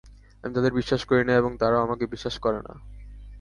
[0.43, 2.73] আমি তাদের বিশ্বাস করি না, এবং তারাও আমাকে বিশ্বাস করে না।